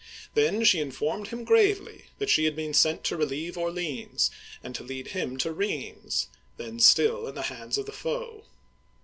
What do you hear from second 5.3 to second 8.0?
to Rheims, then still in the hands of the